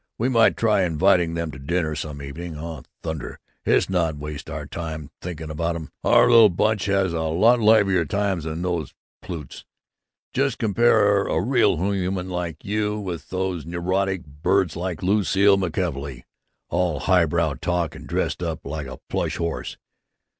We 0.17 0.29
might 0.29 0.57
try 0.57 0.81
inviting 0.81 1.35
them 1.35 1.51
to 1.51 1.59
dinner, 1.59 1.93
some 1.93 2.23
evening. 2.23 2.57
Oh, 2.57 2.81
thunder, 3.03 3.37
let's 3.67 3.87
not 3.87 4.17
waste 4.17 4.49
our 4.49 4.63
good 4.63 4.71
time 4.71 5.11
thinking 5.21 5.51
about 5.51 5.75
'em! 5.75 5.91
Our 6.03 6.27
little 6.27 6.49
bunch 6.49 6.85
has 6.85 7.13
a 7.13 7.21
lot 7.25 7.59
liver 7.59 8.03
times 8.05 8.45
than 8.45 8.65
all 8.65 8.79
those 8.79 8.95
plutes. 9.21 9.63
Just 10.33 10.57
compare 10.57 11.25
a 11.27 11.39
real 11.39 11.77
human 11.93 12.29
like 12.31 12.65
you 12.65 12.97
with 12.99 13.29
these 13.29 13.63
neurotic 13.67 14.25
birds 14.25 14.75
like 14.75 15.03
Lucile 15.03 15.55
McKelvey 15.59 16.23
all 16.69 17.01
highbrow 17.01 17.53
talk 17.61 17.93
and 17.93 18.07
dressed 18.07 18.41
up 18.41 18.65
like 18.65 18.87
a 18.87 18.97
plush 19.07 19.37
horse! 19.37 19.77